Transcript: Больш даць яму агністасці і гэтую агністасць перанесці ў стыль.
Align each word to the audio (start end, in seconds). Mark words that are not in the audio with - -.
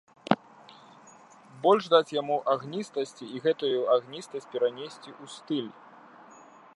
Больш 1.65 1.85
даць 1.95 2.15
яму 2.21 2.37
агністасці 2.53 3.25
і 3.35 3.41
гэтую 3.45 3.71
агністасць 3.99 4.49
перанесці 4.57 5.09
ў 5.23 5.35
стыль. 5.35 5.71